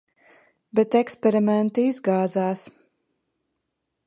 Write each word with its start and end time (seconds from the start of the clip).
Bet 0.79 0.97
eksperimenti 1.01 1.85
izgāzās. 1.93 2.65